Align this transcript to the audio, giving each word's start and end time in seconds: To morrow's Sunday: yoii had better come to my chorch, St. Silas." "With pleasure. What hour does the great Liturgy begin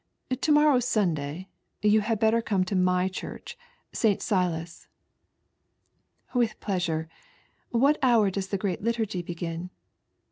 To 0.41 0.51
morrow's 0.51 0.87
Sunday: 0.87 1.47
yoii 1.83 1.99
had 1.99 2.19
better 2.19 2.41
come 2.41 2.63
to 2.65 2.75
my 2.75 3.07
chorch, 3.07 3.53
St. 3.93 4.19
Silas." 4.19 4.87
"With 6.33 6.59
pleasure. 6.59 7.07
What 7.69 7.99
hour 8.01 8.31
does 8.31 8.47
the 8.47 8.57
great 8.57 8.81
Liturgy 8.81 9.21
begin 9.21 9.69